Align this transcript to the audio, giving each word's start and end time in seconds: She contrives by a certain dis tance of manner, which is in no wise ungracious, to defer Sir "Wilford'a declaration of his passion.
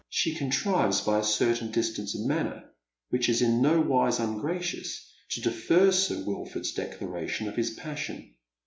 She 0.09 0.33
contrives 0.33 1.01
by 1.01 1.19
a 1.19 1.23
certain 1.23 1.69
dis 1.69 1.93
tance 1.93 2.15
of 2.15 2.25
manner, 2.25 2.63
which 3.11 3.29
is 3.29 3.39
in 3.43 3.61
no 3.61 3.79
wise 3.81 4.19
ungracious, 4.19 5.07
to 5.29 5.41
defer 5.41 5.91
Sir 5.91 6.23
"Wilford'a 6.25 6.73
declaration 6.73 7.47
of 7.47 7.55
his 7.55 7.69
passion. 7.69 8.33